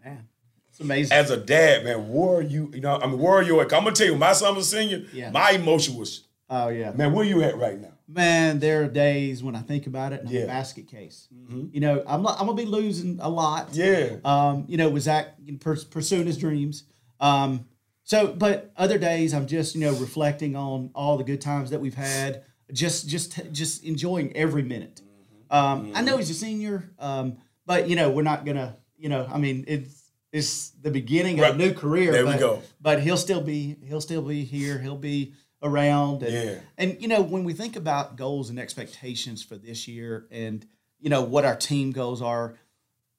[0.03, 0.27] Man,
[0.73, 1.15] it's amazing.
[1.15, 2.71] As a dad, man, where are you?
[2.73, 3.71] You know, I mean, where are you at?
[3.71, 5.05] I'm gonna tell you, my son was a senior.
[5.13, 5.29] Yeah.
[5.29, 6.91] My emotion was, oh yeah.
[6.93, 7.93] man, where are you at right now?
[8.07, 11.27] Man, there are days when I think about it and I'm a basket case.
[11.47, 13.69] You know, I'm I'm gonna be losing a lot.
[13.73, 14.15] Yeah.
[14.25, 16.85] Um, you know, with Zack pers- pursuing his dreams.
[17.19, 17.67] Um,
[18.03, 21.81] so, but other days I'm just you know reflecting on all the good times that
[21.81, 22.45] we've had.
[22.71, 25.01] Just just just enjoying every minute.
[25.51, 28.77] Um, I know he's a senior, um, but you know we're not gonna.
[28.97, 30.02] You know, I mean it's
[30.33, 32.11] it's the beginning of a new career.
[32.11, 32.61] There we but, go.
[32.81, 34.79] But he'll still be he'll still be here.
[34.79, 36.23] He'll be around.
[36.23, 36.55] And, Yeah.
[36.77, 40.65] and you know when we think about goals and expectations for this year, and
[40.99, 42.55] you know what our team goals are,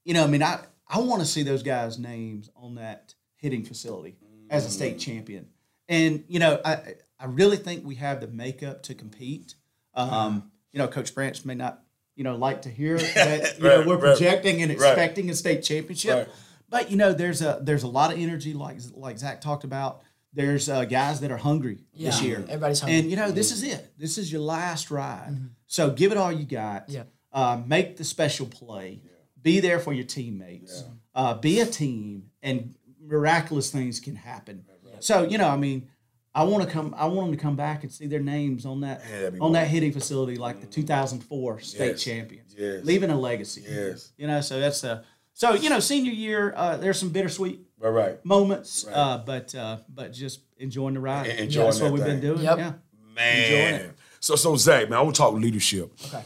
[0.04, 3.64] you know, I mean, I I want to see those guys' names on that hitting
[3.64, 4.16] facility
[4.50, 5.46] as a state champion,
[5.88, 9.54] and you know, I I really think we have the makeup to compete.
[9.94, 11.80] Um, you know, Coach Branch may not
[12.16, 14.16] you know like to hear that you know we're right.
[14.16, 14.88] projecting and Right.
[14.88, 16.36] expecting a state championship, Right.
[16.68, 20.02] But you know, there's a there's a lot of energy like like Zack talked about.
[20.32, 22.38] There's uh, guys that are hungry this year.
[22.48, 22.98] everybody's hungry.
[22.98, 23.92] And you know, this is it.
[23.96, 25.36] This is your last ride.
[25.66, 26.88] So give it all you got.
[26.88, 27.04] Yeah.
[27.32, 29.00] Uh, make the special play.
[29.40, 30.82] Be there for your teammates.
[31.14, 34.64] Uh, be a team, and miraculous things can happen.
[35.00, 35.88] So you know, I mean,
[36.34, 36.94] I want to come.
[36.96, 39.52] I want them to come back and see their names on that that'd be on
[39.52, 42.02] that hitting facility, like the 2004 state Yes.
[42.02, 42.84] champions, Yes.
[42.84, 43.62] leaving a legacy.
[43.68, 44.12] Yes.
[44.16, 45.02] You know, so that's uh
[45.34, 48.24] So you know, senior year, uh, there's some bittersweet Right, right.
[48.24, 51.26] moments, uh, but uh, but just enjoying the ride.
[51.26, 52.40] En- enjoying That's what we've been doing.
[52.40, 52.58] Yep.
[52.58, 52.72] Yeah.
[53.14, 53.74] Man.
[53.74, 53.90] it.
[54.20, 55.92] So so Zack, man, I want to talk leadership.
[56.06, 56.22] Okay.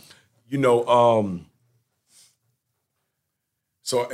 [0.46, 1.46] You know, um,
[3.82, 4.08] so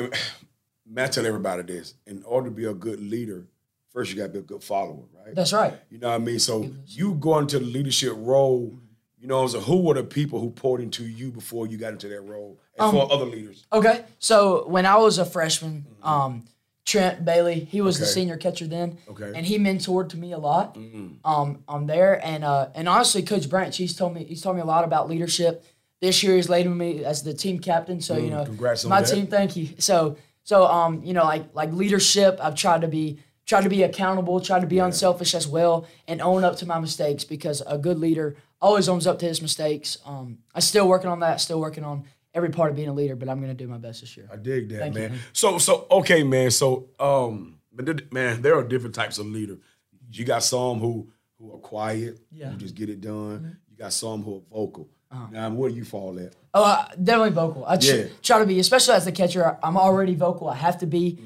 [0.87, 3.47] man, I tell everybody this: in order to be a good leader,
[3.91, 5.35] first you got to be a good follower, right?
[5.35, 5.75] That's right.
[5.91, 6.39] You know what I mean?
[6.39, 8.79] So you go into the leadership role.
[9.25, 12.09] You know, so who were the people who poured into you before you got into
[12.09, 13.65] that role, and Um, for other leaders?
[13.73, 14.05] Okay.
[14.19, 16.45] So when I was a freshman, um,
[16.85, 18.99] Trent Bailey, he was the senior catcher then.
[19.09, 19.33] Okay.
[19.35, 20.77] And he mentored to me a lot.
[21.25, 24.61] Um, I'm there, and uh, and honestly, Coach Branch, he's told me he's told me
[24.63, 25.65] a lot about leadership.
[26.03, 28.03] This year, he's laid with me as the team captain.
[28.03, 29.27] So you know, congrats on my team.
[29.27, 29.71] Thank you.
[29.79, 33.83] So so um, you know, like like leadership, I've tried to be tried to be
[33.85, 37.79] accountable, tried to be unselfish as well, and own up to my mistakes because a
[37.79, 39.99] good leader always owns up to his mistakes.
[40.07, 41.41] Um, I'm still working on that.
[41.41, 43.79] Still working on every part of being a leader, but I'm going to do my
[43.79, 44.29] best this year.
[44.33, 45.11] I dig that, Thank man.
[45.13, 45.21] man.
[45.33, 46.51] So, so okay, man.
[46.51, 47.59] So, um,
[48.11, 49.59] man, there are different types of leader.
[50.11, 52.51] You got some who who are quiet, Yeah.
[52.51, 53.39] who just get it done.
[53.39, 53.49] Mm-hmm.
[53.71, 54.89] You got some who are vocal.
[55.11, 55.27] Uh-huh.
[55.31, 56.33] Now, where do you fall at?
[56.55, 57.65] Oh, uh, definitely vocal.
[57.67, 58.05] I Yeah.
[58.23, 59.59] try to be, especially as the catcher.
[59.63, 60.49] I'm already vocal.
[60.49, 61.19] I have to be,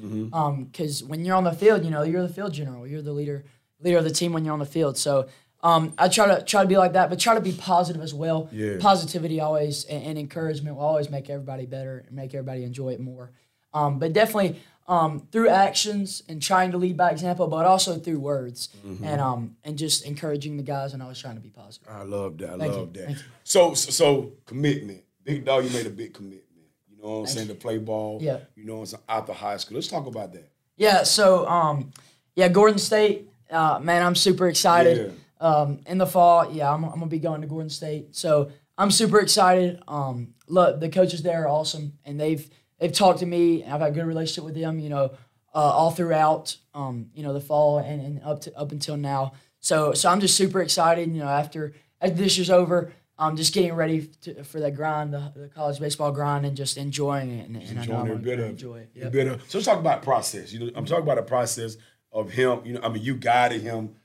[0.65, 2.85] because when you're on the field, you know you're the field general.
[2.87, 3.45] You're the leader,
[3.79, 4.97] leader of the team when you're on the field.
[4.97, 5.27] So
[5.61, 8.13] um, I try to try to be like that, but try to be positive as
[8.13, 8.49] well.
[8.51, 8.77] Yeah.
[8.79, 12.99] Positivity always and, and encouragement will always make everybody better and make everybody enjoy it
[12.99, 13.31] more.
[13.73, 18.19] Um, but definitely um, through actions and trying to lead by example, but also through
[18.19, 18.69] words
[19.03, 21.87] and um, and just encouraging the guys and always trying to be positive.
[21.89, 22.55] I love that.
[22.55, 22.79] I Thank you.
[22.79, 23.23] love that.
[23.43, 25.03] So, so, so commitment.
[25.23, 26.43] Big dog, you made a big commitment.
[26.89, 27.49] You know what I'm saying?
[27.49, 28.17] To play ball.
[28.21, 28.39] Yeah.
[28.55, 29.75] You know, it's after high school.
[29.75, 30.49] Let's talk about that.
[30.75, 31.91] Yeah, so um,
[32.35, 35.13] yeah, Gordon State, uh, man, I'm super excited.
[35.39, 38.91] Um, in the fall, yeah, I'm, I'm gonna be going to Gordon State, so I'm
[38.91, 39.81] super excited.
[39.87, 42.49] Um, look, the coaches there are awesome, and they've
[42.79, 43.63] they've talked to me.
[43.63, 45.11] And I've had a good relationship with them, you know,
[45.53, 49.33] uh, all throughout, um, you know, the fall and, and up to up until now.
[49.59, 51.09] So so I'm just super excited.
[51.11, 52.91] You know, after after this year's over.
[53.21, 56.77] I'm just getting ready to, for that grind, the, the college baseball grind, and just
[56.77, 57.47] enjoying it.
[57.49, 58.91] And, and enjoying every bit of enjoy it.
[58.93, 59.11] Yep.
[59.11, 60.53] bit of- So let's talk about process.
[60.53, 61.75] You know, I'm talking about the process
[62.13, 62.61] of him.
[62.63, 63.95] You know, I mean, you guided him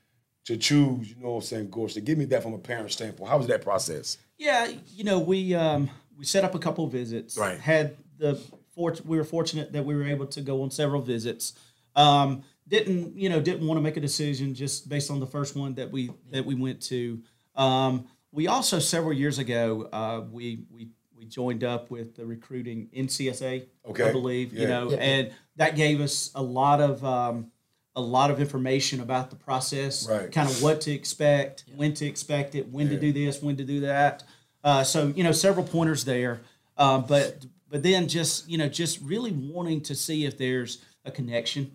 [0.45, 1.09] to choose.
[1.09, 1.93] You know, what I'm saying, Gorge.
[1.95, 3.29] To give me that from a parent standpoint.
[3.29, 4.17] How was that process?
[4.37, 7.37] Yeah, you know, we um, we set up a couple visits.
[7.37, 7.59] Right.
[7.59, 8.35] Had the
[8.75, 11.53] fort- we were fortunate that we were able to go on several visits.
[11.95, 13.39] Um, didn't you know?
[13.39, 16.45] Didn't want to make a decision just based on the first one that we that
[16.45, 17.21] we went to.
[17.55, 22.89] Um, we also several years ago uh, we we we joined up with the recruiting
[22.95, 23.67] NCSA.
[23.87, 24.09] Okay.
[24.09, 24.97] I believe you know, Yeah.
[24.97, 27.03] and that gave us a lot of.
[27.05, 27.51] Um,
[27.95, 30.31] a lot of information about the process, Right.
[30.31, 33.63] kind of what to expect, when to expect it, when to do this, when to
[33.63, 34.23] do that.
[34.63, 36.41] Uh, so you know, several pointers there,
[36.77, 41.11] uh, but but then just you know, just really wanting to see if there's a
[41.11, 41.71] connection,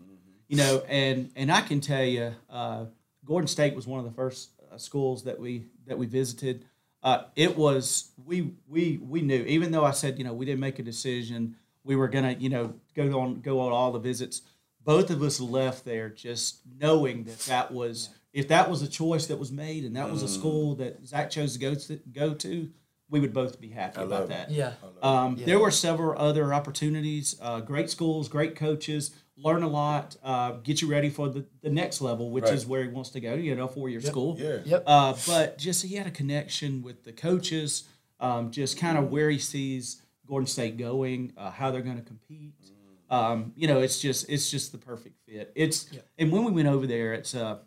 [0.49, 2.87] you know, and and I can tell you, uh,
[3.25, 6.65] Gordon State was one of the first uh, schools that we that we visited.
[7.03, 10.61] Uh, it was we we we knew even though I said you know we didn't
[10.61, 14.43] make a decision, we were gonna you know go on go on all the visits.
[14.85, 19.27] Both of us left there just knowing that that was if that was a choice
[19.27, 22.35] that was made and that was a school that Zack chose to go to go
[22.35, 22.71] to,
[23.11, 24.51] we would both be happy about that.
[24.51, 24.75] Yeah.
[25.03, 30.53] Um, There were several other opportunities, uh, great schools, great coaches, learn a lot, uh,
[30.63, 32.55] get you ready for the, the next level, which Right.
[32.55, 33.35] is where he wants to go.
[33.35, 34.37] You know, four year school.
[34.39, 34.59] Yeah.
[34.65, 34.83] Yep.
[34.87, 37.85] Uh, but just he had a connection with the coaches,
[38.21, 42.05] um, just kind of where he sees Gordon State going, uh, how they're going to
[42.05, 42.55] compete.
[43.11, 45.53] Um, you know, it's just it's just the perfect fit.
[45.55, 47.59] It's and when we went over there, it's uh,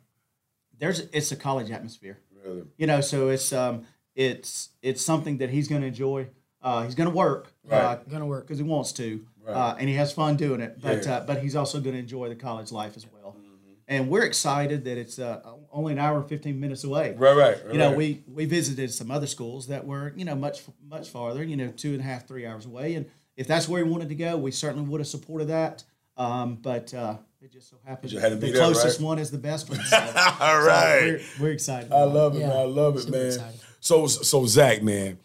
[0.80, 2.18] there's it's a college atmosphere.
[2.46, 2.64] Really.
[2.78, 6.28] You know, so it's um, it's it's something that he's going to enjoy.
[6.62, 7.52] Uh, he's going to work.
[7.66, 8.00] Right.
[8.10, 8.48] Gonna work.
[8.48, 9.54] because he wants to, Right.
[9.54, 10.80] uh, and he has fun doing it.
[10.82, 11.18] But Yeah.
[11.18, 13.36] uh, but he's also going to enjoy the college life as well.
[13.38, 13.50] Mm-hmm.
[13.90, 15.42] And we're excited that it's uh,
[15.74, 17.16] only an hour and fifteen minutes away.
[17.18, 17.58] Right, right.
[17.70, 17.98] You know, right.
[17.98, 21.44] we we visited some other schools that were you know much much farther.
[21.44, 22.96] You know, two and a half, three hours away.
[22.96, 25.84] And if that's where he wanted to go, we certainly would have supported that.
[26.16, 29.06] Um, but uh, it just so happens You had to the be there, closest right?
[29.06, 29.80] one is the best one.
[29.84, 29.98] So,
[30.40, 30.68] All so
[31.02, 31.92] we're, we're excited.
[31.92, 32.48] I love it, Yeah.
[32.50, 32.58] man.
[32.58, 33.26] I love it, man.
[33.28, 33.60] excited.
[33.80, 35.18] So, so Zack, man,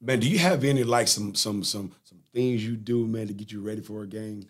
[0.00, 3.32] man, do you have any like some some some some things you do, man, to
[3.32, 4.46] get you ready for a game?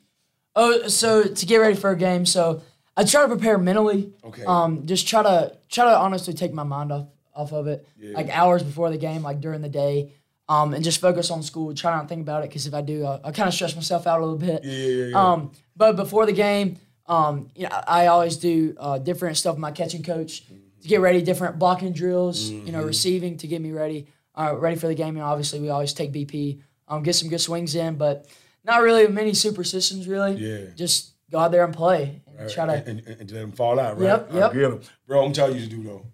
[0.56, 2.60] Oh, so to get ready for a game, so
[2.96, 4.12] I try to prepare mentally.
[4.24, 4.44] Okay.
[4.44, 8.14] Um, just try to try to honestly take my mind off off of it, yeah.
[8.16, 10.12] like hours before the game, like during the day,
[10.50, 11.72] um, and just focus on school.
[11.74, 13.74] Try not to think about it because if I do, I, I kind of stress
[13.74, 14.64] myself out a little bit.
[14.64, 15.16] Yeah, yeah, yeah.
[15.32, 19.54] Um, but before the game, um, you know, I I always do uh, different stuff
[19.54, 20.44] with my catching coach
[20.82, 24.76] to get ready, different blocking drills, you know, receiving to get me ready, uh, ready
[24.76, 25.14] for the game.
[25.16, 28.26] And obviously, we always take BP, um, get some good swings in, but
[28.64, 30.34] not really many superstitions, really.
[30.34, 30.66] Yeah.
[30.74, 32.72] Just go out there and play and try to.
[32.72, 34.06] and, and, and let them fall out, right?
[34.06, 34.52] Yep, I yep.
[34.52, 34.80] get 'em.
[35.06, 36.06] Bro, I'm telling you to do though.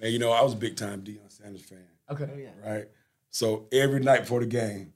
[0.00, 1.78] Man, you know, I was a big time Deion Sanders fan,
[2.10, 2.28] Okay.
[2.38, 2.88] yeah, right?
[3.30, 4.92] So every night before the game,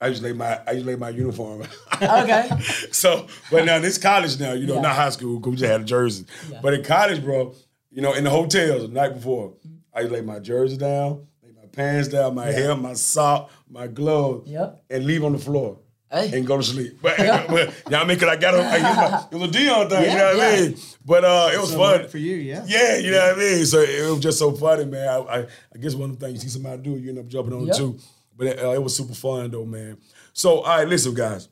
[0.00, 1.62] I used to lay my I used to lay my uniform.
[2.02, 2.48] Okay.
[2.92, 4.80] so, but now this college now, you know, Yeah.
[4.82, 6.26] not high school, because we just had a jersey.
[6.50, 6.60] Yeah.
[6.62, 7.54] But in college, bro,
[7.90, 9.54] you know, in the hotels the night before,
[9.94, 13.86] I used lay my jersey down, lay my pants down, my hair, my sock, my
[13.86, 14.82] gloves, Yep.
[14.90, 15.78] and leave on the floor.
[16.14, 16.38] Hey.
[16.38, 16.98] And go to sleep.
[17.02, 20.02] But, but y'all I mean, cause I got on, I, it was a Deion thing,
[20.10, 20.76] you know what I mean?
[21.04, 22.08] But uh, it was So fun.
[22.08, 22.64] for you, yeah.
[22.66, 23.66] Yeah, you know what I mean.
[23.66, 25.08] So it was just so funny, man.
[25.08, 25.38] I, I,
[25.74, 27.66] I guess one of the things you see somebody do, you end up jumping on
[27.66, 27.74] Yep.
[27.74, 27.98] it too.
[28.36, 29.98] But uh, it was super fun though, man.
[30.32, 31.48] So all right, listen, guys.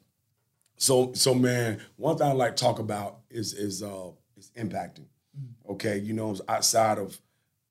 [0.76, 5.06] So so man, one thing I like to talk about is is uh is impacting.
[5.68, 7.18] Okay, you know, outside of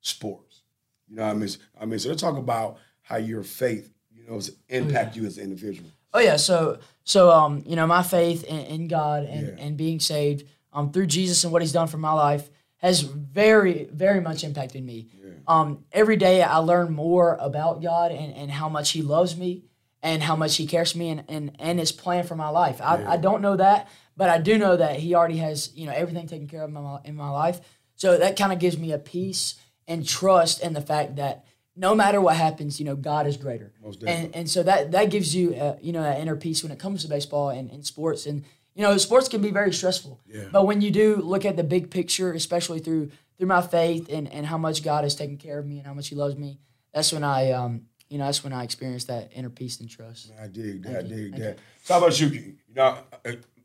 [0.00, 0.62] sports.
[1.08, 1.48] You know what I mean?
[1.80, 5.36] I mean, so let's talk about how your faith, you know, has impact you as
[5.38, 5.90] an individual.
[6.14, 9.64] Oh yeah, so so um, you know, my faith in, in God and, Yeah.
[9.64, 13.84] and being saved um through Jesus and what He's done for my life has very
[13.92, 15.08] very much impacted me.
[15.46, 19.64] Um, every day I learn more about God and, and how much He loves me
[20.02, 22.80] and how much He cares for me and, and, and His plan for my life.
[22.80, 25.92] I, I don't know that, but I do know that He already has you know
[25.92, 27.60] everything taken care of in my, in my life.
[27.96, 29.54] So that kind of gives me a peace
[29.88, 33.72] and trust in the fact that no matter what happens, you know, God is greater.
[33.82, 34.02] Most.
[34.02, 36.78] And and so that that gives you uh, you know that inner peace when it
[36.78, 40.20] comes to baseball and, and sports and you know sports can be very stressful.
[40.26, 40.44] Yeah.
[40.52, 44.30] But when you do look at the big picture, especially through through my faith and,
[44.30, 46.58] and how much God has taken care of me and how much He loves me,
[46.92, 50.30] that's when I um you know that's when I experience that inner peace and trust.
[50.40, 50.98] I dig that.
[50.98, 51.58] I dig that.
[51.82, 52.28] So how about you?
[52.28, 52.98] You know,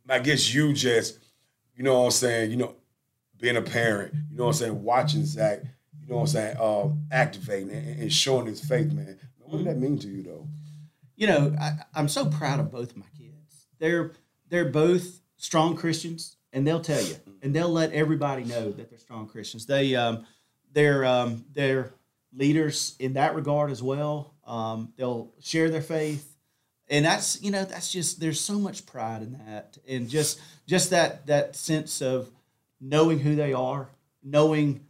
[0.09, 1.19] I guess you just,
[1.75, 2.75] you know what I'm saying, you know,
[3.39, 5.63] being a parent, you know what I'm saying, watching Zack,
[6.07, 9.19] you know what I'm saying, um, activating and, and showing his faith, man.
[9.39, 10.47] What did that mean to you though?
[11.17, 13.67] you know, I, I'm so proud of both my kids.
[13.79, 14.13] They're
[14.47, 18.99] they're both strong Christians, and they'll tell you, and they'll let everybody know that they're
[18.99, 19.65] strong Christians.
[19.65, 20.25] They um,
[20.71, 21.91] they're um, they're
[22.33, 24.35] leaders in that regard as well.
[24.45, 26.37] Um, they'll share their faith,
[26.87, 30.91] and that's you know that's just there's so much pride in that, and just just
[30.91, 32.29] that that sense of
[32.79, 33.89] knowing who they are,
[34.23, 34.85] knowing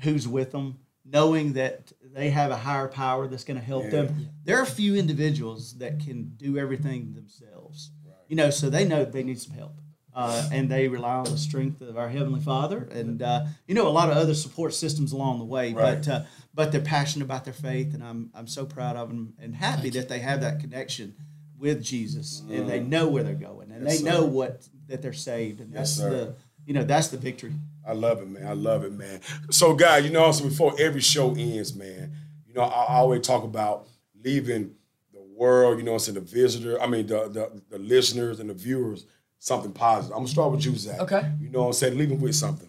[0.00, 4.28] who's with them, knowing that they have a higher power that's going to help them.
[4.44, 7.90] There are a few individuals that can do everything themselves,
[8.28, 9.74] you know, so they know they need some help.
[10.14, 13.88] Uh, and they rely on the strength of our heavenly Father, and uh, you know
[13.88, 15.72] a lot of other support systems along the way.
[15.72, 19.32] But uh, but they're passionate about their faith, and I'm I'm so proud of them
[19.38, 21.14] and happy that they have that connection
[21.58, 24.26] with Jesus, and they know where they're going, and Yes, they know sir.
[24.26, 26.10] what that they're saved, and that's sir.
[26.10, 26.34] the
[26.66, 27.54] you know that's the victory.
[27.86, 28.46] I love it, man.
[28.46, 29.20] I love it, man.
[29.50, 32.12] So, guys, you know, so before every show ends, man,
[32.46, 33.88] you know, I, I always talk about
[34.24, 34.74] leaving
[35.12, 38.48] the world, you know, I it's the visitor, I mean, the, the the listeners and
[38.50, 39.06] the viewers
[39.38, 40.12] something positive.
[40.12, 41.00] I'm gonna start with you, Zack.
[41.00, 41.32] Okay.
[41.40, 41.98] You know what I'm saying?
[41.98, 42.68] Leave them with something.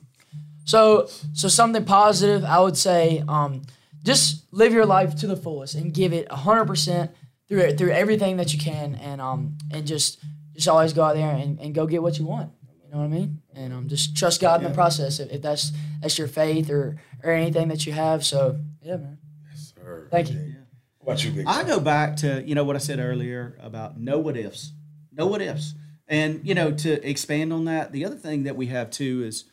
[0.66, 3.62] So so something positive, I would say, um,
[4.04, 7.12] just live your life to the fullest and give it hundred percent
[7.48, 10.20] through it, through everything that you can, and um and just
[10.56, 12.52] just always go out there and, and go get what you want.
[12.94, 13.42] You know what I mean?
[13.56, 16.98] And um, just trust God in the process if, if that's that's your faith or
[17.24, 18.24] or anything that you have.
[18.24, 19.18] So yeah, man.
[19.50, 20.08] Yes, sir.
[20.12, 20.58] Thank you.
[21.00, 21.48] What about you, Big?
[21.48, 24.74] I go back to you know what I said earlier about no what ifs,
[25.12, 25.74] no what ifs,
[26.08, 29.46] And you know, to expand on that, the other thing that we have too is,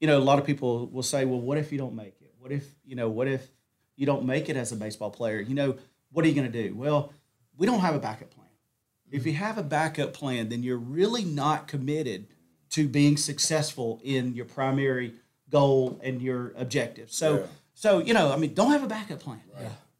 [0.00, 2.34] you know, a lot of people will say, "Well, what if you don't make it?
[2.40, 3.08] What if you know?
[3.08, 3.52] What if
[3.94, 5.38] you don't make it as a baseball player?
[5.38, 5.76] You know,
[6.10, 7.12] what are you going to do?" Well,
[7.56, 8.48] we don't have a backup plan.
[9.12, 12.26] If you have a backup plan, then you're really not committed
[12.70, 15.14] to being successful in your primary
[15.50, 17.10] goal and your objective.
[17.12, 17.46] So, Yeah.
[17.74, 19.40] so you know, I mean, don't have a backup plan.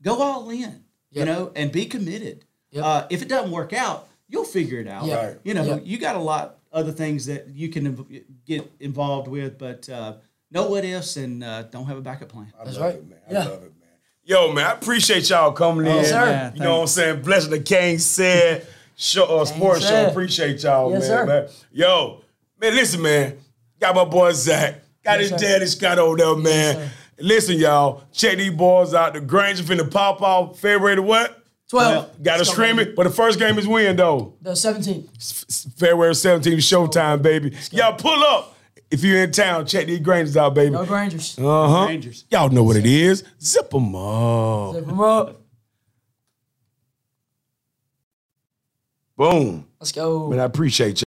[0.03, 2.45] Go all in, you know, and be committed.
[2.71, 2.85] Yep.
[2.85, 5.05] Uh, if it doesn't work out, you'll figure it out.
[5.05, 5.19] Yep.
[5.23, 5.37] Right.
[5.45, 5.83] You know, Yep.
[5.85, 10.15] you got a lot other things that you can inv- get involved with, but uh,
[10.53, 12.53] know what ifs and uh, don't have a backup plan.
[12.59, 12.95] I That's love right.
[12.95, 13.19] it, man.
[13.29, 13.39] I Yeah.
[13.41, 13.89] love it, man.
[14.23, 16.05] Yo, man, I appreciate y'all coming in.
[16.05, 16.13] Sir.
[16.31, 17.23] Yeah, you know what I'm saying?
[17.23, 20.07] Blessing the KaneSaid, show, uh, sports show.
[20.07, 21.27] Appreciate y'all, Yes, man, sir.
[21.27, 21.49] man.
[21.73, 22.23] Yo,
[22.61, 23.39] man, listen, man.
[23.81, 24.83] Got my boy Zack.
[25.05, 25.47] Got Yes, his sir.
[25.47, 26.75] daddy Scott over there, man.
[26.77, 26.91] sir.
[27.19, 28.05] listen, y'all.
[28.13, 29.15] Check these boys out.
[29.15, 31.37] The Granger finna pop off February the what?
[31.71, 32.23] 12.
[32.23, 32.91] Got to Let's stream baby.
[32.91, 32.97] it.
[32.97, 34.35] But the first game is when, though?
[34.43, 35.79] The 17th.
[35.79, 37.57] February 17th, Showtime, baby.
[37.71, 38.57] Y'all pull up.
[38.91, 40.73] If you're in town, check these Grangers out, baby.
[40.75, 41.39] Go Grangers.
[41.39, 41.87] Uh huh.
[41.87, 42.25] Rangers.
[42.29, 43.23] Y'all know what it is.
[43.41, 44.75] Zip them up.
[44.75, 45.41] Zip them up.
[49.17, 49.67] Boom.
[49.79, 50.29] Let's go.
[50.29, 50.95] Man, I appreciate you.